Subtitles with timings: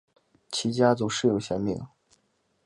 [0.51, 1.85] 其家族世有贤名。